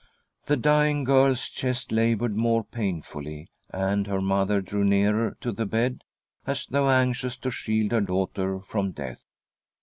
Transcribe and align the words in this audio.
The 0.47 0.57
dying 0.57 1.03
girl's 1.03 1.47
chest 1.47 1.91
laboured 1.91 2.35
more 2.35 2.63
painfully, 2.63 3.49
and. 3.71 4.07
her 4.07 4.19
mother 4.19 4.59
drew 4.59 4.83
nearer 4.83 5.37
to 5.41 5.51
the 5.51 5.67
bed, 5.67 6.03
as 6.47 6.65
though 6.65 6.89
anxious 6.89 7.37
to 7.37 7.51
shield 7.51 7.91
her 7.91 8.01
daughter 8.01 8.61
from 8.61 8.93
death. 8.93 9.23